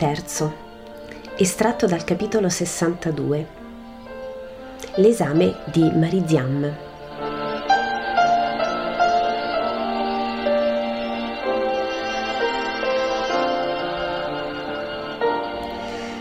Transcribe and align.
3, 0.00 0.24
estratto 1.36 1.84
dal 1.84 2.04
capitolo 2.04 2.48
62. 2.48 3.46
L'esame 4.94 5.56
di 5.70 5.82
Mariziam. 5.94 6.74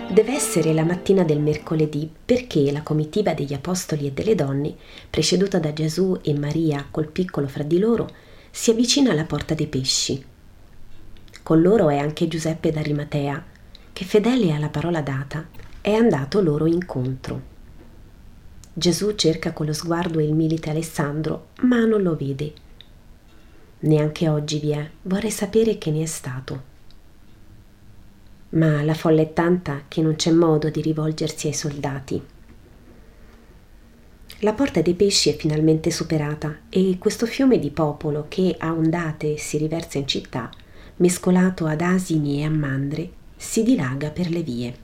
Deve 0.10 0.34
essere 0.34 0.74
la 0.74 0.84
mattina 0.84 1.24
del 1.24 1.40
mercoledì 1.40 2.12
perché 2.26 2.74
la 2.74 2.84
comitiva 2.84 3.34
degli 3.34 3.54
apostoli 3.54 4.08
e 4.08 4.12
delle 4.12 4.36
donne, 4.36 4.76
preceduta 5.10 5.58
da 5.58 5.72
Gesù 5.72 6.20
e 6.22 6.38
Maria 6.38 6.86
col 6.92 7.08
piccolo 7.08 7.48
fra 7.48 7.64
di 7.64 7.80
loro, 7.80 8.10
si 8.52 8.72
avvicina 8.72 9.12
alla 9.12 9.24
porta 9.24 9.54
dei 9.54 9.68
pesci. 9.68 10.22
Con 11.42 11.62
loro 11.62 11.90
è 11.90 11.98
anche 11.98 12.28
Giuseppe 12.28 12.72
d'Arimatea, 12.72 13.56
che 13.94 14.06
fedele 14.06 14.52
alla 14.52 14.70
parola 14.70 15.02
data 15.02 15.48
è 15.82 15.94
andato 15.94 16.42
loro 16.42 16.66
incontro. 16.66 17.42
Gesù 18.74 19.16
cerca 19.16 19.52
con 19.52 19.66
lo 19.66 19.74
sguardo 19.74 20.20
il 20.20 20.34
milite 20.34 20.70
Alessandro, 20.70 21.48
ma 21.62 21.84
non 21.86 22.02
lo 22.02 22.16
vede. 22.16 22.54
Neanche 23.80 24.30
oggi 24.30 24.60
vi 24.60 24.72
è, 24.72 24.90
vorrei 25.04 25.32
sapere 25.32 25.78
che 25.78 25.92
ne 25.92 26.04
è 26.04 26.06
stato 26.06 26.70
ma 28.50 28.82
la 28.84 28.94
folla 28.94 29.22
è 29.22 29.34
tanta 29.34 29.84
che 29.88 30.02
non 30.02 30.16
c'è 30.16 30.32
modo 30.32 30.70
di 30.70 30.82
rivolgersi 30.82 31.48
ai 31.48 31.54
soldati. 31.54 32.22
La 34.40 34.54
porta 34.54 34.82
dei 34.82 34.94
pesci 34.94 35.30
è 35.30 35.36
finalmente 35.36 35.92
superata 35.92 36.62
e 36.70 36.96
questo 36.98 37.26
fiume 37.26 37.60
di 37.60 37.72
popolo 37.72 38.26
che 38.30 38.56
a 38.58 38.72
ondate 38.72 39.38
si 39.38 39.58
riversa 39.58 39.98
in 39.98 40.08
città, 40.08 40.50
mescolato 40.98 41.66
ad 41.66 41.82
asini 41.82 42.40
e 42.40 42.46
a 42.46 42.50
mandre, 42.50 43.12
si 43.42 43.64
dilaga 43.64 44.10
per 44.10 44.30
le 44.30 44.44
vie. 44.44 44.78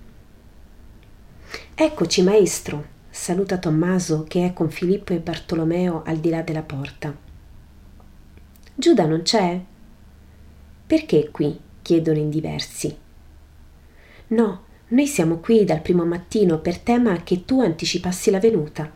Eccoci, 1.75 2.23
maestro, 2.23 2.85
saluta 3.09 3.57
Tommaso 3.57 4.23
che 4.23 4.45
è 4.45 4.53
con 4.53 4.69
Filippo 4.69 5.11
e 5.11 5.19
Bartolomeo 5.19 6.03
al 6.05 6.19
di 6.19 6.29
là 6.29 6.41
della 6.41 6.61
porta. 6.61 7.13
Giuda 8.73 9.05
non 9.05 9.23
c'è? 9.23 9.59
Perché 10.87 11.29
qui? 11.31 11.59
chiedono 11.81 12.17
in 12.17 12.29
diversi. 12.29 12.97
No, 14.27 14.63
noi 14.87 15.05
siamo 15.05 15.39
qui 15.39 15.65
dal 15.65 15.81
primo 15.81 16.05
mattino 16.05 16.59
per 16.59 16.79
tema 16.79 17.23
che 17.23 17.43
tu 17.43 17.59
anticipassi 17.59 18.31
la 18.31 18.39
venuta, 18.39 18.89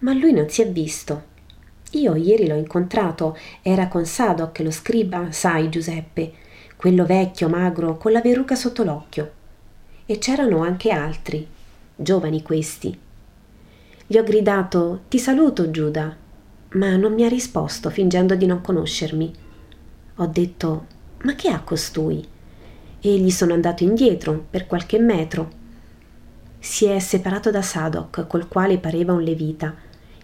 ma 0.00 0.12
lui 0.12 0.32
non 0.32 0.50
si 0.50 0.60
è 0.60 0.70
visto. 0.70 1.36
Io 1.92 2.14
ieri 2.14 2.46
l'ho 2.46 2.56
incontrato, 2.56 3.38
era 3.62 3.88
con 3.88 4.04
Sadoc, 4.04 4.58
lo 4.58 4.70
scriba, 4.70 5.32
sai 5.32 5.70
Giuseppe, 5.70 6.46
quello 6.78 7.04
vecchio, 7.04 7.48
magro, 7.48 7.96
con 7.96 8.12
la 8.12 8.20
verruca 8.20 8.54
sotto 8.54 8.84
l'occhio. 8.84 9.32
E 10.06 10.18
c'erano 10.18 10.62
anche 10.62 10.90
altri, 10.90 11.44
giovani 11.96 12.40
questi. 12.40 12.96
Gli 14.06 14.16
ho 14.16 14.22
gridato 14.22 15.00
Ti 15.08 15.18
saluto, 15.18 15.72
Giuda, 15.72 16.16
ma 16.70 16.94
non 16.94 17.14
mi 17.14 17.24
ha 17.24 17.28
risposto, 17.28 17.90
fingendo 17.90 18.36
di 18.36 18.46
non 18.46 18.60
conoscermi. 18.60 19.34
Ho 20.16 20.26
detto 20.26 20.86
Ma 21.24 21.34
che 21.34 21.48
ha 21.48 21.60
costui? 21.62 22.24
e 23.00 23.16
gli 23.18 23.30
sono 23.30 23.54
andato 23.54 23.82
indietro 23.82 24.46
per 24.48 24.66
qualche 24.66 24.98
metro. 24.98 25.56
Si 26.58 26.84
è 26.84 26.98
separato 27.00 27.50
da 27.50 27.62
Sadok, 27.62 28.26
col 28.26 28.48
quale 28.48 28.78
pareva 28.78 29.12
un 29.12 29.22
levita, 29.22 29.74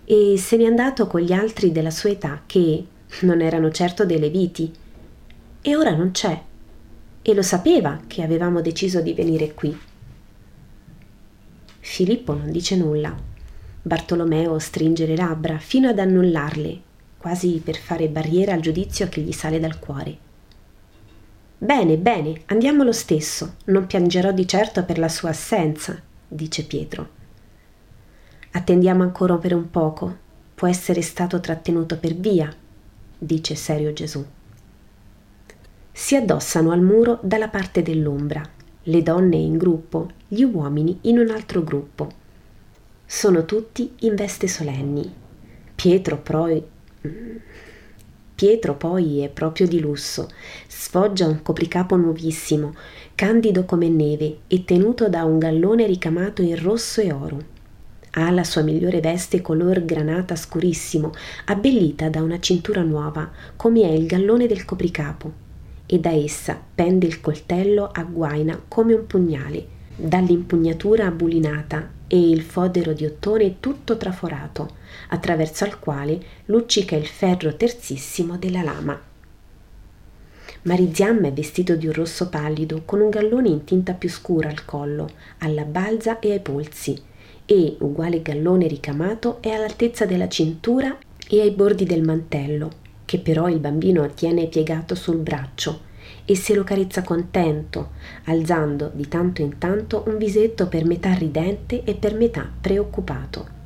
e 0.04 0.36
se 0.36 0.56
n'è 0.56 0.64
andato 0.64 1.06
con 1.06 1.20
gli 1.20 1.32
altri 1.32 1.72
della 1.72 1.90
sua 1.90 2.10
età, 2.10 2.42
che 2.46 2.86
non 3.22 3.40
erano 3.40 3.70
certo 3.70 4.04
dei 4.04 4.18
leviti. 4.18 4.72
E 5.66 5.76
ora 5.76 5.94
non 5.94 6.10
c'è. 6.10 6.38
E 7.22 7.32
lo 7.32 7.40
sapeva 7.40 8.02
che 8.06 8.22
avevamo 8.22 8.60
deciso 8.60 9.00
di 9.00 9.14
venire 9.14 9.54
qui. 9.54 9.74
Filippo 11.80 12.34
non 12.34 12.50
dice 12.50 12.76
nulla. 12.76 13.16
Bartolomeo 13.80 14.58
stringe 14.58 15.06
le 15.06 15.16
labbra 15.16 15.56
fino 15.56 15.88
ad 15.88 15.98
annullarle, 15.98 16.80
quasi 17.16 17.62
per 17.64 17.78
fare 17.78 18.10
barriera 18.10 18.52
al 18.52 18.60
giudizio 18.60 19.08
che 19.08 19.22
gli 19.22 19.32
sale 19.32 19.58
dal 19.58 19.78
cuore. 19.78 20.18
Bene, 21.56 21.96
bene, 21.96 22.42
andiamo 22.44 22.82
lo 22.82 22.92
stesso. 22.92 23.54
Non 23.64 23.86
piangerò 23.86 24.32
di 24.32 24.46
certo 24.46 24.84
per 24.84 24.98
la 24.98 25.08
sua 25.08 25.30
assenza, 25.30 25.98
dice 26.28 26.64
Pietro. 26.64 27.08
Attendiamo 28.50 29.02
ancora 29.02 29.38
per 29.38 29.54
un 29.54 29.70
poco. 29.70 30.14
Può 30.54 30.68
essere 30.68 31.00
stato 31.00 31.40
trattenuto 31.40 31.96
per 31.96 32.14
via, 32.14 32.54
dice 33.16 33.54
serio 33.54 33.94
Gesù. 33.94 34.22
Si 35.96 36.16
addossano 36.16 36.72
al 36.72 36.80
muro 36.80 37.20
dalla 37.22 37.46
parte 37.46 37.80
dell'ombra, 37.80 38.42
le 38.82 39.02
donne 39.04 39.36
in 39.36 39.56
gruppo, 39.56 40.10
gli 40.26 40.42
uomini 40.42 40.98
in 41.02 41.18
un 41.18 41.30
altro 41.30 41.62
gruppo. 41.62 42.08
Sono 43.06 43.44
tutti 43.44 43.92
in 44.00 44.16
veste 44.16 44.48
solenni. 44.48 45.08
Pietro 45.72 46.18
poi 46.18 46.60
Pietro 48.34 48.74
poi 48.74 49.20
è 49.20 49.28
proprio 49.28 49.68
di 49.68 49.78
lusso, 49.78 50.28
sfoggia 50.66 51.28
un 51.28 51.42
copricapo 51.42 51.94
nuovissimo, 51.94 52.74
candido 53.14 53.64
come 53.64 53.88
neve 53.88 54.38
e 54.48 54.64
tenuto 54.64 55.08
da 55.08 55.22
un 55.22 55.38
gallone 55.38 55.86
ricamato 55.86 56.42
in 56.42 56.60
rosso 56.60 57.02
e 57.02 57.12
oro. 57.12 57.38
Ha 58.10 58.30
la 58.32 58.42
sua 58.42 58.62
migliore 58.62 59.00
veste 59.00 59.40
color 59.40 59.84
granata 59.84 60.34
scurissimo, 60.34 61.12
abbellita 61.46 62.08
da 62.08 62.20
una 62.20 62.40
cintura 62.40 62.82
nuova, 62.82 63.30
come 63.54 63.82
è 63.82 63.92
il 63.92 64.06
gallone 64.06 64.48
del 64.48 64.64
copricapo, 64.64 65.43
e 65.86 65.98
da 65.98 66.10
essa 66.10 66.60
pende 66.74 67.06
il 67.06 67.20
coltello 67.20 67.90
a 67.92 68.02
guaina 68.02 68.60
come 68.66 68.94
un 68.94 69.06
pugnale, 69.06 69.66
dall'impugnatura 69.96 71.06
abulinata 71.06 71.90
e 72.06 72.28
il 72.28 72.42
fodero 72.42 72.92
di 72.92 73.04
ottone 73.04 73.60
tutto 73.60 73.96
traforato, 73.96 74.76
attraverso 75.08 75.64
al 75.64 75.78
quale 75.78 76.20
luccica 76.46 76.96
il 76.96 77.06
ferro 77.06 77.54
terzissimo 77.56 78.36
della 78.36 78.62
lama. 78.62 79.00
Mariziam 80.62 81.24
è 81.26 81.32
vestito 81.32 81.76
di 81.76 81.86
un 81.86 81.92
rosso 81.92 82.28
pallido 82.28 82.82
con 82.84 83.00
un 83.00 83.10
gallone 83.10 83.48
in 83.48 83.64
tinta 83.64 83.92
più 83.92 84.08
scura 84.08 84.48
al 84.48 84.64
collo, 84.64 85.08
alla 85.38 85.64
balza 85.64 86.18
e 86.20 86.32
ai 86.32 86.40
polsi, 86.40 86.98
e, 87.44 87.76
uguale 87.80 88.22
gallone 88.22 88.66
ricamato, 88.66 89.42
è 89.42 89.50
all'altezza 89.50 90.06
della 90.06 90.28
cintura 90.28 90.96
e 91.28 91.40
ai 91.40 91.50
bordi 91.50 91.84
del 91.84 92.02
mantello, 92.02 92.82
che 93.04 93.18
però 93.18 93.48
il 93.48 93.58
bambino 93.58 94.08
tiene 94.14 94.46
piegato 94.46 94.94
sul 94.94 95.18
braccio 95.18 95.92
e 96.24 96.36
se 96.36 96.54
lo 96.54 96.64
carezza 96.64 97.02
contento, 97.02 97.90
alzando 98.24 98.90
di 98.94 99.08
tanto 99.08 99.42
in 99.42 99.58
tanto 99.58 100.04
un 100.06 100.16
visetto 100.16 100.68
per 100.68 100.86
metà 100.86 101.12
ridente 101.12 101.84
e 101.84 101.94
per 101.94 102.14
metà 102.14 102.50
preoccupato. 102.60 103.62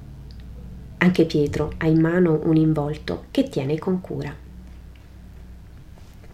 Anche 0.99 1.25
Pietro 1.25 1.75
ha 1.79 1.87
in 1.87 2.01
mano 2.01 2.41
un 2.45 2.57
involto 2.57 3.27
che 3.31 3.49
tiene 3.49 3.79
con 3.79 4.01
cura. 4.01 4.35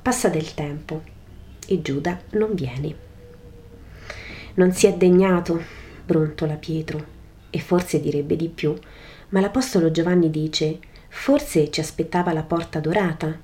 Passa 0.01 0.29
del 0.29 0.55
tempo 0.55 1.03
e 1.67 1.83
Giuda 1.83 2.19
non 2.31 2.55
viene. 2.55 3.03
Non 4.55 4.73
si 4.73 4.87
è 4.87 4.95
degnato, 4.95 5.61
brontola 6.07 6.55
Pietro, 6.55 7.13
e 7.51 7.59
forse 7.59 8.01
direbbe 8.01 8.37
di 8.37 8.49
più, 8.49 8.75
ma 9.31 9.41
l'Apostolo 9.41 9.91
Giovanni 9.91 10.31
dice, 10.31 10.79
forse 11.15 11.71
ci 11.71 11.81
aspettava 11.81 12.33
la 12.33 12.43
porta 12.43 12.81
dorata. 12.81 13.41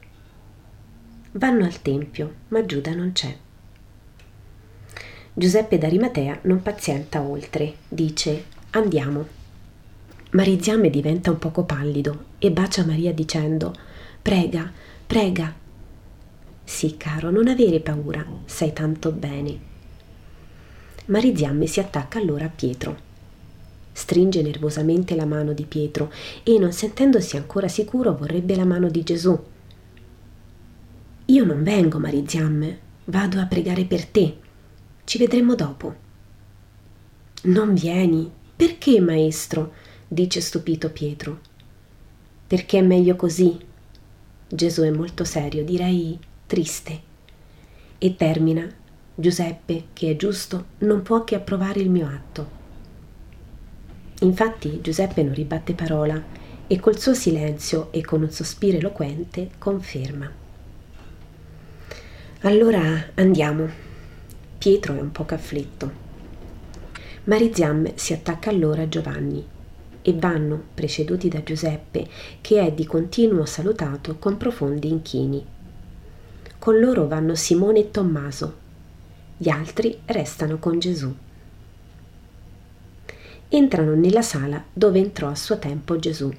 Vanno 1.32 1.64
al 1.64 1.80
tempio, 1.80 2.34
ma 2.48 2.66
Giuda 2.66 2.94
non 2.94 3.12
c'è. 3.12 3.34
Giuseppe 5.32 5.78
d'Arimatea 5.78 6.40
non 6.42 6.60
pazienta 6.60 7.22
oltre, 7.22 7.76
dice 7.88 8.44
andiamo. 8.70 9.38
Mariziame 10.32 10.90
diventa 10.90 11.30
un 11.30 11.38
poco 11.38 11.64
pallido 11.64 12.24
e 12.38 12.50
bacia 12.50 12.84
Maria 12.84 13.14
dicendo 13.14 13.72
Prega, 14.20 14.70
prega. 15.06 15.54
Sì, 16.64 16.96
caro, 16.98 17.30
non 17.30 17.48
avere 17.48 17.80
paura, 17.80 18.26
sai 18.44 18.72
tanto 18.74 19.12
bene. 19.12 19.58
Mariziamme 21.06 21.66
si 21.66 21.80
attacca 21.80 22.18
allora 22.18 22.44
a 22.44 22.50
Pietro. 22.54 23.08
Stringe 23.92 24.42
nervosamente 24.42 25.14
la 25.14 25.26
mano 25.26 25.52
di 25.52 25.64
Pietro 25.64 26.12
e, 26.42 26.58
non 26.58 26.72
sentendosi 26.72 27.36
ancora 27.36 27.68
sicuro, 27.68 28.14
vorrebbe 28.14 28.56
la 28.56 28.64
mano 28.64 28.88
di 28.88 29.02
Gesù. 29.02 29.38
Io 31.26 31.44
non 31.44 31.62
vengo, 31.62 31.98
Mariziamme, 31.98 32.78
vado 33.04 33.38
a 33.40 33.46
pregare 33.46 33.84
per 33.84 34.06
te. 34.06 34.36
Ci 35.04 35.18
vedremo 35.18 35.54
dopo. 35.54 35.94
Non 37.42 37.74
vieni? 37.74 38.30
Perché, 38.56 39.00
maestro? 39.00 39.72
dice 40.06 40.40
stupito 40.40 40.90
Pietro. 40.90 41.40
Perché 42.46 42.78
è 42.78 42.82
meglio 42.82 43.16
così. 43.16 43.58
Gesù 44.48 44.82
è 44.82 44.90
molto 44.90 45.24
serio, 45.24 45.64
direi 45.64 46.18
triste. 46.46 47.00
E 47.98 48.16
termina, 48.16 48.68
Giuseppe, 49.14 49.84
che 49.92 50.10
è 50.10 50.16
giusto, 50.16 50.64
non 50.78 51.02
può 51.02 51.22
che 51.22 51.36
approvare 51.36 51.80
il 51.80 51.90
mio 51.90 52.06
atto. 52.06 52.58
Infatti 54.20 54.80
Giuseppe 54.82 55.22
non 55.22 55.34
ribatte 55.34 55.72
parola 55.72 56.22
e 56.66 56.78
col 56.78 56.98
suo 56.98 57.14
silenzio 57.14 57.88
e 57.90 58.02
con 58.02 58.22
un 58.22 58.30
sospiro 58.30 58.76
eloquente 58.76 59.50
conferma. 59.58 60.30
Allora 62.42 63.10
andiamo. 63.14 63.68
Pietro 64.58 64.94
è 64.94 65.00
un 65.00 65.10
poco 65.10 65.34
afflitto. 65.34 66.08
Mariziam 67.24 67.94
si 67.94 68.12
attacca 68.12 68.50
allora 68.50 68.82
a 68.82 68.88
Giovanni 68.88 69.46
e 70.02 70.12
vanno, 70.14 70.62
preceduti 70.74 71.28
da 71.28 71.42
Giuseppe, 71.42 72.06
che 72.40 72.60
è 72.60 72.72
di 72.72 72.86
continuo 72.86 73.44
salutato 73.46 74.16
con 74.18 74.36
profondi 74.36 74.88
inchini. 74.88 75.44
Con 76.58 76.78
loro 76.78 77.06
vanno 77.06 77.34
Simone 77.34 77.80
e 77.80 77.90
Tommaso. 77.90 78.56
Gli 79.36 79.48
altri 79.48 79.98
restano 80.06 80.58
con 80.58 80.78
Gesù. 80.78 81.14
Entrano 83.52 83.96
nella 83.96 84.22
sala 84.22 84.62
dove 84.72 85.00
entrò 85.00 85.28
a 85.28 85.34
suo 85.34 85.58
tempo 85.58 85.98
Gesù. 85.98 86.32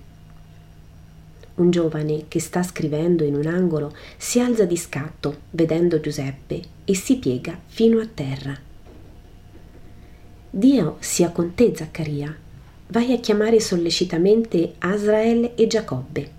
Un 1.56 1.70
giovane 1.70 2.24
che 2.30 2.40
sta 2.40 2.64
scrivendo 2.64 3.26
in 3.26 3.36
un 3.36 3.48
angolo 3.48 3.94
si 4.16 4.40
alza 4.40 4.64
di 4.64 4.78
scatto 4.78 5.42
vedendo 5.50 6.00
Giuseppe 6.00 6.62
e 6.86 6.96
si 6.96 7.18
piega 7.18 7.60
fino 7.66 8.00
a 8.00 8.08
terra. 8.08 8.58
Dio 10.50 10.96
sia 11.00 11.32
con 11.32 11.54
te, 11.54 11.74
Zaccaria, 11.76 12.34
vai 12.88 13.12
a 13.12 13.20
chiamare 13.20 13.60
sollecitamente 13.60 14.76
Asrael 14.80 15.52
e 15.56 15.68
Giacobbe. 15.68 16.32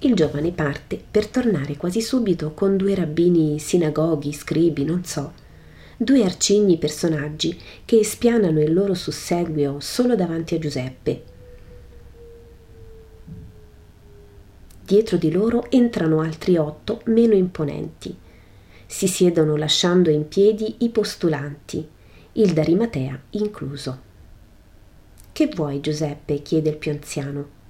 Il 0.00 0.14
giovane 0.14 0.50
parte 0.50 1.02
per 1.10 1.26
tornare 1.28 1.78
quasi 1.78 2.02
subito 2.02 2.52
con 2.52 2.76
due 2.76 2.94
rabbini 2.94 3.58
sinagoghi, 3.58 4.34
scribi, 4.34 4.84
non 4.84 5.04
so, 5.04 5.32
due 6.04 6.24
arcigni 6.24 6.78
personaggi 6.78 7.58
che 7.84 8.02
spianano 8.04 8.60
il 8.60 8.72
loro 8.72 8.94
susseguio 8.94 9.78
solo 9.80 10.16
davanti 10.16 10.54
a 10.54 10.58
Giuseppe. 10.58 11.22
Dietro 14.84 15.16
di 15.16 15.30
loro 15.30 15.70
entrano 15.70 16.20
altri 16.20 16.56
otto 16.56 17.02
meno 17.06 17.34
imponenti. 17.34 18.14
Si 18.86 19.06
siedono 19.06 19.56
lasciando 19.56 20.10
in 20.10 20.28
piedi 20.28 20.76
i 20.78 20.90
postulanti, 20.90 21.86
il 22.32 22.52
d'Arimatea 22.52 23.20
incluso. 23.30 24.10
Che 25.32 25.46
vuoi, 25.54 25.80
Giuseppe? 25.80 26.42
chiede 26.42 26.70
il 26.70 26.76
più 26.76 26.90
anziano. 26.90 27.61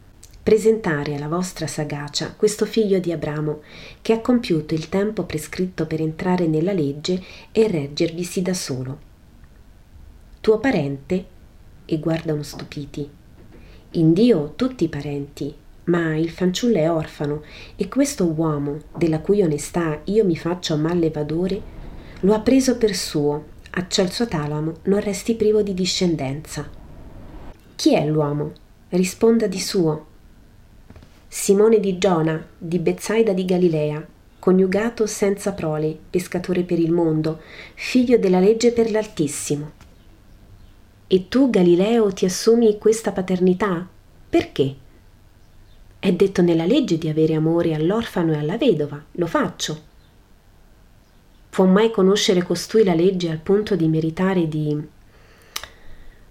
Presentare 0.42 1.14
alla 1.14 1.28
vostra 1.28 1.68
sagacia 1.68 2.34
questo 2.34 2.66
figlio 2.66 2.98
di 2.98 3.12
Abramo, 3.12 3.60
che 4.02 4.12
ha 4.12 4.20
compiuto 4.20 4.74
il 4.74 4.88
tempo 4.88 5.22
prescritto 5.22 5.86
per 5.86 6.00
entrare 6.00 6.48
nella 6.48 6.72
legge 6.72 7.22
e 7.52 7.68
reggervisi 7.68 8.42
da 8.42 8.52
solo. 8.52 8.98
Tuo 10.40 10.58
parente? 10.58 11.24
E 11.84 11.98
guardano 12.00 12.42
stupiti. 12.42 13.08
In 13.92 14.12
Dio 14.12 14.54
tutti 14.56 14.88
parenti, 14.88 15.54
ma 15.84 16.16
il 16.16 16.30
fanciullo 16.30 16.76
è 16.76 16.90
orfano 16.90 17.44
e 17.76 17.86
questo 17.86 18.26
uomo, 18.26 18.78
della 18.96 19.20
cui 19.20 19.42
onestà 19.42 20.00
io 20.04 20.24
mi 20.24 20.36
faccio 20.36 20.76
mallevadore, 20.76 21.62
lo 22.20 22.34
ha 22.34 22.40
preso 22.40 22.76
per 22.78 22.96
suo, 22.96 23.44
acciò 23.70 24.02
il 24.02 24.10
suo 24.10 24.26
talamo 24.26 24.72
non 24.84 25.00
resti 25.00 25.36
privo 25.36 25.62
di 25.62 25.72
discendenza. 25.72 26.68
Chi 27.76 27.94
è 27.94 28.04
l'uomo? 28.04 28.52
Risponda 28.88 29.46
di 29.46 29.60
suo. 29.60 30.10
Simone 31.34 31.80
di 31.80 31.96
Giona, 31.96 32.46
di 32.58 32.78
Bezzaida 32.78 33.32
di 33.32 33.46
Galilea, 33.46 34.06
coniugato 34.38 35.06
senza 35.06 35.52
prole, 35.52 35.98
pescatore 36.10 36.62
per 36.62 36.78
il 36.78 36.92
mondo, 36.92 37.40
figlio 37.72 38.18
della 38.18 38.38
legge 38.38 38.70
per 38.70 38.90
l'Altissimo. 38.90 39.70
E 41.06 41.28
tu, 41.28 41.48
Galileo, 41.48 42.12
ti 42.12 42.26
assumi 42.26 42.76
questa 42.76 43.12
paternità? 43.12 43.88
Perché? 44.28 44.74
È 45.98 46.12
detto 46.12 46.42
nella 46.42 46.66
legge 46.66 46.98
di 46.98 47.08
avere 47.08 47.32
amore 47.32 47.72
all'orfano 47.72 48.34
e 48.34 48.36
alla 48.36 48.58
vedova, 48.58 49.02
lo 49.12 49.26
faccio. 49.26 49.80
Può 51.48 51.64
mai 51.64 51.90
conoscere 51.90 52.42
costui 52.42 52.84
la 52.84 52.94
legge 52.94 53.30
al 53.30 53.38
punto 53.38 53.74
di 53.74 53.88
meritare 53.88 54.48
di 54.48 54.90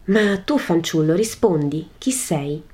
ma 0.05 0.37
tu, 0.45 0.59
fanciullo, 0.59 1.15
rispondi, 1.15 1.89
chi 1.97 2.11
sei? 2.11 2.69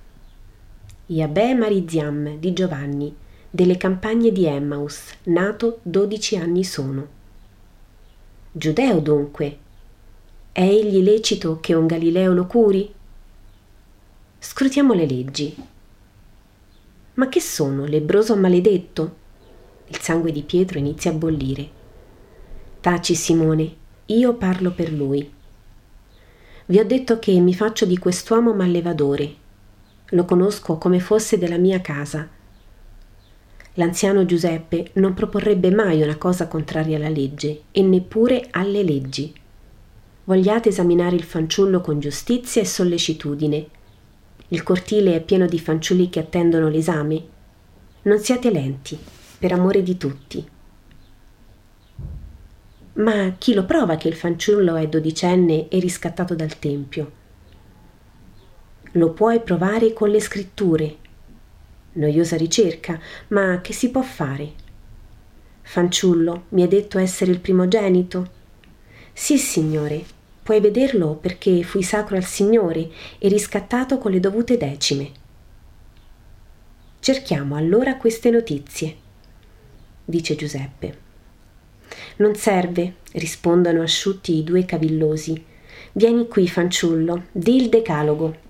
Iabè 1.10 1.54
Mariziam 1.54 2.38
di 2.38 2.52
Giovanni, 2.52 3.16
delle 3.50 3.78
campagne 3.78 4.30
di 4.34 4.46
Emmaus, 4.46 5.14
nato 5.24 5.80
dodici 5.82 6.36
anni 6.36 6.66
sono. 6.66 7.08
Giudeo 8.52 9.00
dunque. 9.00 9.58
È 10.52 10.62
egli 10.62 11.02
lecito 11.02 11.62
che 11.62 11.74
un 11.74 11.88
Galileo 11.88 12.34
lo 12.34 12.46
curi? 12.46 12.94
Scrutiamo 14.38 14.94
le 14.94 15.08
leggi. 15.08 15.56
Ma 17.14 17.30
che 17.30 17.40
sono, 17.40 17.86
lebroso 17.86 18.36
maledetto? 18.36 19.16
Il 19.88 20.02
sangue 20.02 20.34
di 20.34 20.42
Pietro 20.42 20.78
inizia 20.78 21.12
a 21.12 21.14
bollire. 21.14 21.70
Taci, 22.82 23.16
Simone, 23.16 23.76
io 24.08 24.34
parlo 24.34 24.72
per 24.72 24.92
lui. 24.92 25.34
Vi 26.66 26.78
ho 26.78 26.86
detto 26.86 27.18
che 27.18 27.32
mi 27.40 27.54
faccio 27.54 27.86
di 27.86 27.98
quest'uomo 27.98 28.54
mallevadore. 28.54 29.46
Lo 30.12 30.24
conosco 30.24 30.78
come 30.78 31.02
fosse 31.02 31.38
della 31.38 31.58
mia 31.58 31.82
casa. 31.82 32.28
L'anziano 33.74 34.26
Giuseppe 34.26 34.92
non 34.94 35.14
proporrebbe 35.14 35.70
mai 35.70 36.02
una 36.02 36.16
cosa 36.16 36.48
contraria 36.48 36.96
alla 36.96 37.10
legge 37.10 37.64
e 37.72 37.82
neppure 37.82 38.48
alle 38.52 38.84
leggi. 38.84 39.34
Vogliate 40.24 40.70
esaminare 40.70 41.16
il 41.16 41.24
fanciullo 41.24 41.82
con 41.82 42.00
giustizia 42.00 42.62
e 42.62 42.66
sollecitudine. 42.66 43.68
Il 44.48 44.64
cortile 44.64 45.16
è 45.16 45.22
pieno 45.22 45.46
di 45.46 45.60
fanciulli 45.60 46.10
che 46.10 46.20
attendono 46.20 46.70
l'esame. 46.70 47.22
Non 48.04 48.20
siate 48.20 48.50
lenti, 48.50 48.98
per 49.38 49.52
amore 49.52 49.84
di 49.84 49.98
tutti. 49.98 50.48
Ma 52.94 53.36
chi 53.38 53.54
lo 53.54 53.66
prova 53.66 53.98
che 53.98 54.08
il 54.08 54.16
fanciullo 54.16 54.76
è 54.76 54.88
dodicenne 54.88 55.68
e 55.68 55.80
riscattato 55.80 56.34
dal 56.34 56.58
Tempio? 56.58 57.17
Lo 58.98 59.12
puoi 59.12 59.42
provare 59.42 59.94
con 59.94 60.10
le 60.10 60.20
scritture. 60.20 60.96
Noiosa 61.94 62.36
ricerca, 62.36 63.00
ma 63.28 63.62
che 63.62 63.72
si 63.72 63.92
può 63.92 64.02
fare? 64.02 64.54
Fanciullo, 65.62 66.46
mi 66.50 66.64
hai 66.64 66.68
detto 66.68 66.98
essere 66.98 67.30
il 67.30 67.40
primogenito? 67.40 68.28
Sì, 69.14 69.38
signore, 69.38 70.04
puoi 70.42 70.60
vederlo 70.60 71.14
perché 71.14 71.62
fui 71.62 71.84
sacro 71.84 72.16
al 72.16 72.24
Signore 72.24 72.90
e 73.20 73.28
riscattato 73.28 74.00
con 74.00 74.12
le 74.12 74.20
dovute 74.20 74.58
decime. 74.58 75.12
Cerchiamo 77.00 77.56
allora 77.56 77.98
queste 77.98 78.32
notizie, 78.32 78.96
dice 80.06 80.36
Giuseppe. 80.36 80.98
Non 82.16 82.34
serve, 82.34 82.96
rispondono 83.12 83.84
asciutti 83.84 84.38
i 84.38 84.44
due 84.44 84.66
cavillosi. 84.66 85.46
Vieni 85.92 86.28
qui, 86.28 86.48
fanciullo, 86.48 87.26
di 87.32 87.58
il 87.58 87.70
decalogo. 87.70 88.46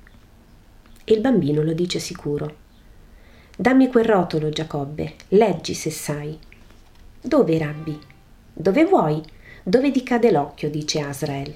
E 1.09 1.13
il 1.13 1.21
bambino 1.21 1.63
lo 1.63 1.71
dice 1.71 1.99
sicuro. 1.99 2.53
Dammi 3.55 3.87
quel 3.87 4.03
rotolo, 4.03 4.49
Giacobbe, 4.49 5.13
leggi 5.29 5.73
se 5.73 5.89
sai. 5.89 6.37
Dove, 7.21 7.57
rabbi? 7.57 7.97
Dove 8.51 8.83
vuoi? 8.83 9.23
Dove 9.63 9.89
ti 9.91 10.03
cade 10.03 10.31
l'occhio, 10.31 10.69
dice 10.69 10.99
Asrael. 10.99 11.55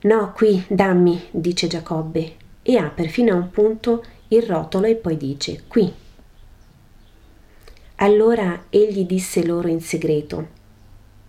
No, 0.00 0.32
qui, 0.32 0.64
dammi, 0.66 1.28
dice 1.30 1.68
Giacobbe, 1.68 2.34
e 2.62 2.76
apre 2.76 3.06
fino 3.06 3.34
a 3.34 3.36
un 3.36 3.50
punto 3.50 4.04
il 4.28 4.42
rotolo 4.42 4.88
e 4.88 4.96
poi 4.96 5.16
dice, 5.16 5.62
qui. 5.68 5.92
Allora 7.96 8.64
egli 8.68 9.06
disse 9.06 9.46
loro 9.46 9.68
in 9.68 9.80
segreto, 9.80 10.48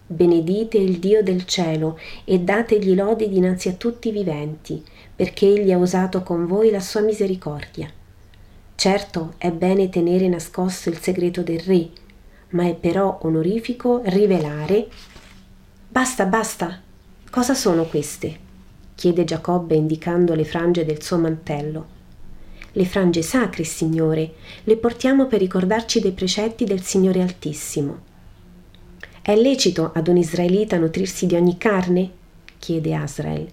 Benedite 0.08 0.78
il 0.78 0.98
Dio 1.00 1.24
del 1.24 1.46
cielo 1.46 1.98
e 2.26 2.40
dategli 2.40 2.94
lodi 2.94 3.30
dinanzi 3.30 3.70
a 3.70 3.74
tutti 3.74 4.10
i 4.10 4.12
viventi, 4.12 4.84
perché 5.16 5.48
egli 5.48 5.72
ha 5.72 5.78
usato 5.78 6.24
con 6.24 6.46
voi 6.46 6.72
la 6.72 6.80
sua 6.80 7.02
misericordia. 7.02 7.90
Certo 8.76 9.34
è 9.38 9.52
bene 9.52 9.90
tenere 9.90 10.28
nascosto 10.28 10.90
il 10.90 11.00
segreto 11.00 11.42
del 11.42 11.60
re, 11.60 11.90
ma 12.50 12.68
è 12.68 12.76
però 12.76 13.20
onorifico 13.22 14.02
rivelare. 14.06 14.88
Basta, 15.88 16.26
basta. 16.26 16.82
Cosa 17.30 17.54
sono 17.54 17.86
queste? 17.86 18.40
chiede 18.96 19.24
Giacobbe 19.24 19.76
indicando 19.76 20.36
le 20.36 20.46
frange 20.46 20.86
del 20.86 21.02
suo 21.02 21.18
mantello 21.18 21.94
le 22.76 22.86
frange 22.86 23.22
sacre, 23.22 23.64
Signore, 23.64 24.34
le 24.64 24.78
portiamo 24.78 25.28
per 25.28 25.40
ricordarci 25.40 26.00
dei 26.00 26.12
precetti 26.12 26.66
del 26.66 26.82
Signore 26.82 27.22
Altissimo. 27.22 28.12
È 29.22 29.36
lecito 29.36 29.92
ad 29.94 30.08
un 30.08 30.18
israelita 30.18 30.78
nutrirsi 30.78 31.28
di 31.28 31.36
ogni 31.36 31.58
carne? 31.58 32.10
chiede 32.58 32.96
Asrael. 32.96 33.48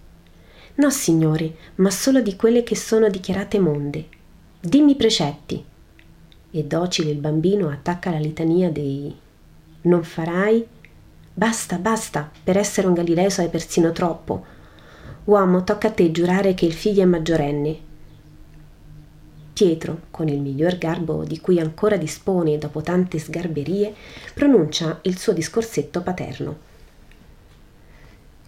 No, 0.81 0.89
Signore, 0.89 1.55
ma 1.75 1.91
solo 1.91 2.23
di 2.23 2.37
quelle 2.37 2.63
che 2.63 2.75
sono 2.75 3.11
dichiarate 3.11 3.59
monde. 3.59 4.07
Dimmi 4.59 4.93
i 4.93 4.97
precetti. 4.97 5.63
E 6.53 6.65
docile 6.65 7.11
il 7.11 7.19
bambino 7.19 7.69
attacca 7.69 8.11
la 8.11 8.19
litania 8.19 8.71
dei 8.71 9.15
non 9.83 10.03
farai. 10.03 10.67
Basta, 11.35 11.77
basta, 11.77 12.31
per 12.43 12.57
essere 12.57 12.87
un 12.87 12.95
Galileo 12.95 13.29
sai 13.29 13.51
persino 13.51 13.93
troppo. 13.93 14.43
Uomo, 15.25 15.65
tocca 15.65 15.89
a 15.89 15.91
te 15.91 16.11
giurare 16.11 16.55
che 16.55 16.65
il 16.65 16.73
figlio 16.73 17.03
è 17.03 17.07
maggiorenne 17.07 17.89
Pietro, 19.53 20.05
con 20.11 20.29
il 20.29 20.41
miglior 20.41 20.79
garbo 20.79 21.25
di 21.25 21.39
cui 21.41 21.61
ancora 21.61 21.99
dispone 21.99 22.57
dopo 22.57 22.81
tante 22.81 23.19
sgarberie, 23.19 23.95
pronuncia 24.33 25.01
il 25.03 25.19
suo 25.19 25.35
discorsetto 25.35 26.01
paterno. 26.01 26.69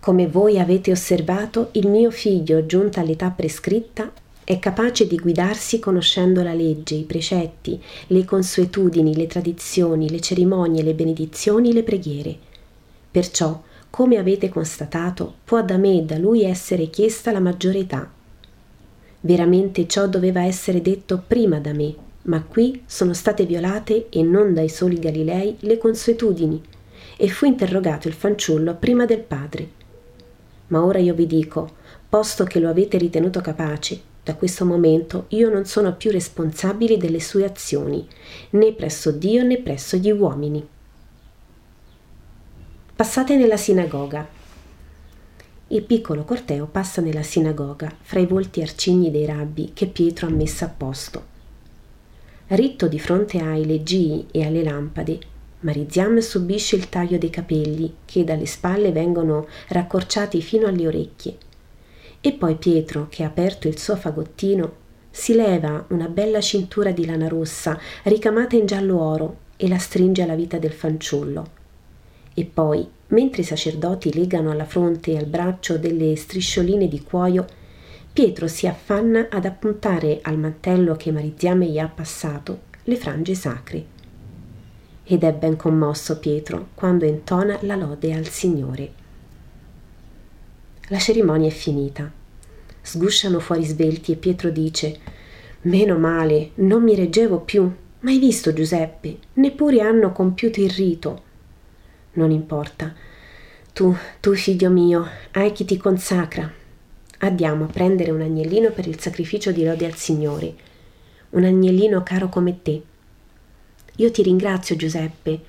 Come 0.02 0.26
voi 0.26 0.59
avete 0.59 0.90
osservato, 0.90 1.68
il 1.75 1.87
mio 1.87 2.11
figlio, 2.11 2.66
giunta 2.66 3.00
all'età 3.00 3.30
prescritta, 3.30 4.11
è 4.42 4.59
capace 4.59 5.06
di 5.06 5.14
guidarsi 5.14 5.78
conoscendo 5.78 6.42
la 6.42 6.54
legge, 6.54 6.97
i 6.97 7.04
precetti, 7.04 7.80
le 8.09 8.25
consuetudini, 8.25 9.14
le 9.14 9.28
tradizioni, 9.28 10.11
le 10.11 10.18
cerimonie, 10.18 10.82
le 10.82 10.94
benedizioni, 10.94 11.73
le 11.73 11.85
preghiere. 11.85 12.37
Perciò, 13.12 13.62
come 13.90 14.16
avete 14.16 14.49
constatato, 14.49 15.35
può 15.44 15.62
da 15.62 15.76
me 15.76 15.99
e 15.99 16.02
da 16.02 16.18
lui 16.18 16.42
essere 16.42 16.90
chiesta 16.90 17.30
la 17.30 17.38
maggiore 17.38 17.78
età. 17.78 18.11
Veramente 19.21 19.87
ciò 19.87 20.09
doveva 20.09 20.42
essere 20.42 20.82
detto 20.82 21.23
prima 21.25 21.61
da 21.61 21.73
me, 21.73 21.94
ma 22.23 22.42
qui 22.42 22.82
sono 22.87 23.12
state 23.12 23.47
violate 23.47 24.09
e 24.09 24.25
non 24.25 24.52
dai 24.52 24.68
soli 24.68 24.99
Galilei 24.99 25.59
le 25.61 25.78
consuetudini, 25.78 26.61
e 27.16 27.28
fu 27.28 27.47
interrogato 27.47 28.09
il 28.09 28.14
fanciullo 28.14 28.75
prima 28.75 29.04
del 29.04 29.21
padre. 29.21 29.80
Ma 30.73 30.83
ora 30.83 30.99
io 30.99 31.12
vi 31.12 31.26
dico, 31.26 31.71
posto 32.09 32.45
che 32.45 32.59
lo 32.59 32.71
avete 32.71 32.97
ritenuto 32.97 33.43
capace, 33.43 34.00
da 34.25 34.35
questo 34.37 34.64
momento 34.64 35.26
io 35.29 35.50
non 35.50 35.67
sono 35.67 35.95
più 35.97 36.11
responsabile 36.11 36.97
delle 36.97 37.21
sue 37.21 37.45
azioni, 37.45 38.09
né 38.50 38.73
presso 38.73 39.11
Dio 39.11 39.43
né 39.43 39.59
presso 39.59 39.99
gli 39.99 40.11
uomini. 40.11 40.67
Passate 42.97 43.37
nella 43.37 43.59
sinagoga. 43.59 44.26
Il 45.69 45.83
piccolo 45.83 46.25
corteo 46.25 46.67
passa 46.67 47.02
nella 47.02 47.23
sinagoga, 47.23 47.95
fra 48.00 48.21
i 48.21 48.26
volti 48.26 48.62
arcigni 48.62 49.11
dei 49.11 49.26
rabbi 49.26 49.73
che 49.75 49.87
Pietro 49.88 50.26
ha 50.26 50.31
messo 50.31 50.64
a 50.64 50.69
posto. 50.69 51.31
Ritto 52.47 52.88
di 52.88 52.99
fronte 52.99 53.41
ai 53.41 53.67
leggii 53.67 54.29
e 54.31 54.47
alle 54.47 54.62
lampade, 54.62 55.19
Mariziam 55.62 56.19
subisce 56.19 56.76
il 56.76 56.88
taglio 56.88 57.19
dei 57.19 57.31
capelli 57.31 57.97
che 58.04 58.23
dalle 58.23 58.47
spalle 58.47 58.92
vengono 58.92 59.49
raccorciati 59.69 60.40
fino 60.40 60.66
alle 60.66 60.87
orecchie 60.87 61.37
e 62.25 62.33
poi 62.35 62.54
Pietro, 62.54 63.09
che 63.11 63.25
ha 63.25 63.26
aperto 63.26 63.66
il 63.66 63.76
suo 63.81 63.97
fagottino, 63.97 64.81
si 65.11 65.35
leva 65.35 65.85
una 65.88 66.07
bella 66.07 66.40
cintura 66.40 66.92
di 66.92 67.04
lana 67.04 67.26
rossa 67.26 67.76
ricamata 68.04 68.54
in 68.54 68.64
giallo 68.64 69.00
oro 69.00 69.37
e 69.57 69.66
la 69.66 69.78
stringe 69.78 70.23
alla 70.23 70.37
vita 70.37 70.57
del 70.59 70.71
fanciullo. 70.71 71.49
E 72.33 72.45
poi, 72.45 72.88
mentre 73.09 73.42
i 73.42 73.45
sacerdoti 73.45 74.14
legano 74.14 74.52
alla 74.52 74.64
fronte 74.64 75.11
e 75.11 75.19
al 75.19 75.26
braccio 75.26 75.78
delle 75.78 76.14
striscioline 76.14 76.87
di 76.87 77.02
cuoio, 77.02 77.45
Pietro 78.12 78.47
si 78.47 78.69
affanna 78.69 79.26
ad 79.28 79.45
appuntare 79.45 80.21
al 80.23 80.38
mantello 80.38 80.95
che 80.95 81.11
Mariziame 81.11 81.66
gli 81.66 81.81
ha 81.81 81.88
passato 81.88 82.61
le 82.85 82.97
frange 82.97 83.35
sacre. 83.35 83.91
Ed 85.12 85.25
è 85.25 85.33
ben 85.35 85.57
commosso 85.57 86.19
Pietro 86.19 86.69
quando 86.73 87.04
intona 87.04 87.59
la 87.64 87.76
lode 87.76 88.14
al 88.14 88.28
Signore. 88.28 88.92
La 90.88 90.97
cerimonia 90.97 91.49
è 91.49 91.52
finita. 91.52 92.11
Sgusciano 92.81 93.38
fuori 93.38 93.62
svelti 93.62 94.12
e 94.12 94.16
Pietro 94.16 94.49
dice 94.49 94.99
Meno 95.64 95.99
male, 95.99 96.52
non 96.54 96.83
mi 96.83 96.95
reggevo 96.95 97.40
più. 97.40 97.71
Mai 98.00 98.19
visto 98.19 98.54
Giuseppe? 98.54 99.19
Neppure 99.35 99.83
hanno 99.83 100.12
compiuto 100.12 100.62
il 100.62 100.71
rito. 100.71 101.23
Non 102.12 102.31
importa. 102.31 102.95
Tu, 103.75 103.95
tu 104.19 104.35
figlio 104.35 104.71
mio, 104.71 105.07
hai 105.33 105.52
chi 105.52 105.66
ti 105.66 105.76
consacra. 105.76 106.50
Andiamo 107.19 107.64
a 107.64 107.69
prendere 107.71 108.12
un 108.12 108.23
agnellino 108.23 108.71
per 108.71 108.87
il 108.87 108.99
sacrificio 108.99 109.52
di 109.52 109.62
lode 109.62 109.85
al 109.85 109.95
Signore. 109.95 110.54
Un 111.33 111.45
agnellino 111.45 112.02
caro 112.02 112.31
come 112.31 112.62
te. 112.62 112.83
Io 113.96 114.11
ti 114.11 114.22
ringrazio, 114.22 114.76
Giuseppe. 114.76 115.40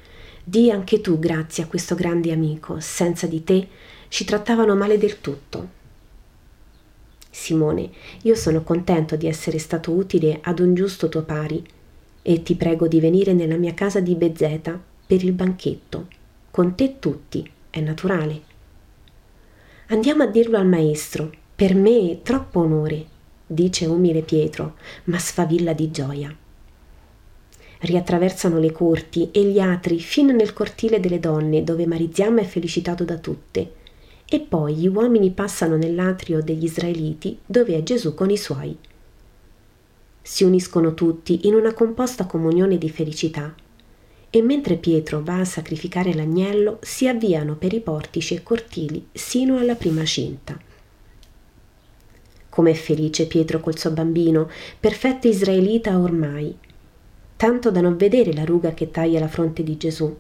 Di 0.44 0.70
anche 0.70 1.00
tu 1.00 1.18
grazie 1.20 1.64
a 1.64 1.68
questo 1.68 1.96
grande 1.96 2.32
amico. 2.32 2.80
Senza 2.80 3.28
di 3.28 3.44
te 3.44 3.68
ci 4.10 4.26
trattavano 4.26 4.76
male 4.76 4.98
del 4.98 5.22
tutto. 5.22 5.82
Simone, 7.30 7.90
io 8.24 8.36
sono 8.36 8.62
contento 8.62 9.16
di 9.16 9.28
essere 9.28 9.58
stato 9.58 9.92
utile 9.92 10.40
ad 10.44 10.60
un 10.60 10.76
giusto 10.76 11.10
tuo 11.10 11.24
pari 11.24 11.66
e 12.22 12.44
ti 12.44 12.56
prego 12.56 12.88
di 12.88 13.00
venire 13.00 13.34
nella 13.34 13.58
mia 13.58 13.74
casa 13.74 14.00
di 14.00 14.16
Bezzeta 14.16 14.80
per 15.06 15.24
il 15.24 15.32
banchetto. 15.32 16.08
Con 16.52 16.76
te 16.76 17.00
tutti, 17.00 17.50
è 17.70 17.80
naturale. 17.80 18.42
Andiamo 19.88 20.24
a 20.24 20.28
dirlo 20.28 20.58
al 20.58 20.68
maestro. 20.68 21.32
Per 21.56 21.74
me 21.76 22.12
è 22.12 22.22
troppo 22.22 22.60
onore, 22.60 23.06
dice 23.48 23.86
umile 23.86 24.22
Pietro, 24.22 24.76
ma 25.06 25.18
sfavilla 25.18 25.74
di 25.74 25.90
gioia. 25.92 26.36
Riattraversano 27.86 28.60
le 28.60 28.72
corti 28.72 29.30
e 29.32 29.44
gli 29.44 29.60
atri 29.60 30.00
fino 30.00 30.32
nel 30.32 30.54
cortile 30.54 31.02
delle 31.02 31.20
donne, 31.20 31.66
dove 31.66 31.86
Mariziama 31.86 32.40
è 32.40 32.46
felicitato 32.46 33.04
da 33.04 33.18
tutte 33.18 33.74
e 34.26 34.40
poi 34.40 34.76
gli 34.76 34.88
uomini 34.88 35.32
passano 35.32 35.76
nell'atrio 35.76 36.42
degli 36.42 36.64
Israeliti 36.64 37.38
dove 37.46 37.76
è 37.76 37.84
Gesù 37.84 38.14
con 38.14 38.30
i 38.30 38.38
suoi. 38.38 38.76
Si 40.22 40.46
uniscono 40.46 40.94
tutti 40.94 41.46
in 41.46 41.56
una 41.56 41.74
composta 41.74 42.26
comunione 42.26 42.78
di 42.78 42.90
felicità 42.90 43.54
e 44.30 44.42
mentre 44.42 44.78
Pietro 44.78 45.22
va 45.22 45.42
a 45.42 45.46
sacrificare 45.46 46.14
l'agnello 46.14 46.80
si 46.82 47.06
avviano 47.06 47.56
per 47.56 47.74
i 47.74 47.82
portici 47.82 48.34
e 48.34 48.44
cortili 48.44 49.08
sino 49.12 49.58
alla 49.58 49.76
prima 49.76 50.06
cinta. 50.06 50.58
Com'è 52.48 52.74
felice 52.74 53.28
Pietro 53.28 53.60
col 53.60 53.78
suo 53.78 53.92
bambino, 53.92 54.50
perfetto 54.80 55.28
israelita 55.28 56.00
ormai, 56.00 56.56
tanto 57.44 57.72
da 57.72 57.82
non 57.82 57.98
vedere 57.98 58.32
la 58.32 58.46
ruga 58.46 58.74
che 58.74 58.90
taglia 58.90 59.20
la 59.20 59.28
fronte 59.28 59.64
di 59.64 59.76
Gesù. 59.76 60.16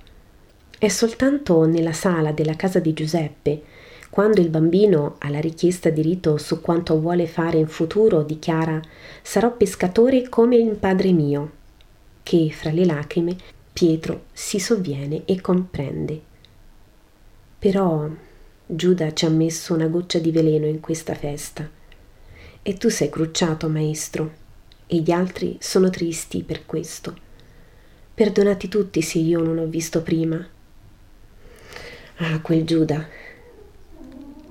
È 0.77 0.89
soltanto 0.89 1.65
nella 1.65 1.93
sala 1.93 2.33
della 2.33 2.57
casa 2.57 2.79
di 2.79 2.91
Giuseppe 2.91 3.61
quando 4.09 4.41
il 4.41 4.49
bambino, 4.49 5.15
alla 5.19 5.39
richiesta 5.39 5.89
di 5.89 6.01
rito 6.01 6.35
su 6.37 6.59
quanto 6.59 6.99
vuole 6.99 7.25
fare 7.25 7.59
in 7.59 7.67
futuro, 7.67 8.23
dichiara 8.23 8.81
sarò 9.21 9.55
pescatore 9.55 10.27
come 10.27 10.57
il 10.57 10.75
padre 10.75 11.13
mio, 11.13 11.51
che 12.23 12.49
fra 12.51 12.71
le 12.71 12.83
lacrime 12.83 13.37
Pietro 13.71 14.23
si 14.33 14.59
sovviene 14.59 15.21
e 15.23 15.39
comprende. 15.39 16.19
Però 17.57 18.05
Giuda 18.65 19.13
ci 19.13 19.23
ha 19.23 19.29
messo 19.29 19.73
una 19.73 19.87
goccia 19.87 20.19
di 20.19 20.31
veleno 20.31 20.65
in 20.65 20.81
questa 20.81 21.15
festa. 21.15 21.69
E 22.61 22.73
tu 22.73 22.89
sei 22.89 23.07
crucciato, 23.07 23.69
maestro, 23.69 24.41
e 24.87 24.97
gli 24.97 25.11
altri 25.11 25.57
sono 25.59 25.89
tristi 25.89 26.43
per 26.43 26.65
questo. 26.65 27.15
Perdonati 28.13 28.67
tutti 28.67 29.01
se 29.01 29.19
io 29.19 29.41
non 29.41 29.57
ho 29.57 29.65
visto 29.65 30.01
prima. 30.01 30.47
Ah, 32.17 32.39
quel 32.41 32.63
Giuda, 32.63 33.07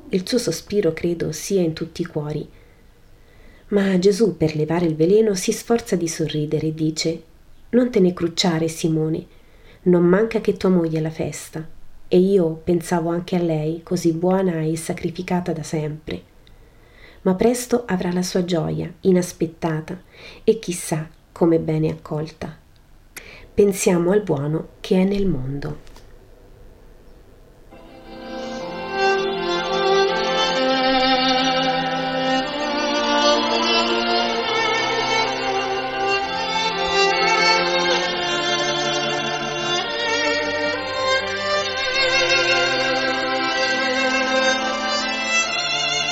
il 0.08 0.28
suo 0.28 0.38
sospiro 0.38 0.92
credo 0.92 1.32
sia 1.32 1.60
in 1.60 1.72
tutti 1.72 2.02
i 2.02 2.06
cuori. 2.06 2.46
Ma 3.68 3.98
Gesù, 3.98 4.36
per 4.36 4.56
levare 4.56 4.84
il 4.84 4.94
veleno, 4.94 5.34
si 5.34 5.52
sforza 5.52 5.96
di 5.96 6.06
sorridere 6.06 6.66
e 6.66 6.74
dice 6.74 7.22
Non 7.70 7.90
te 7.90 8.00
ne 8.00 8.12
crucciare, 8.12 8.68
Simone, 8.68 9.24
non 9.84 10.02
manca 10.04 10.40
che 10.40 10.56
tua 10.56 10.68
moglie 10.68 10.98
alla 10.98 11.10
festa. 11.10 11.66
E 12.08 12.18
io 12.18 12.60
pensavo 12.62 13.08
anche 13.08 13.36
a 13.36 13.42
lei, 13.42 13.82
così 13.82 14.12
buona 14.12 14.60
e 14.60 14.76
sacrificata 14.76 15.52
da 15.52 15.62
sempre. 15.62 16.31
Ma 17.22 17.34
presto 17.34 17.84
avrà 17.86 18.12
la 18.12 18.22
sua 18.22 18.44
gioia, 18.44 18.92
inaspettata, 19.00 20.00
e 20.44 20.58
chissà 20.58 21.08
come 21.30 21.58
bene 21.58 21.90
accolta. 21.90 22.56
Pensiamo 23.54 24.10
al 24.12 24.22
buono 24.22 24.68
che 24.80 25.00
è 25.00 25.04
nel 25.04 25.26
mondo. 25.26 25.90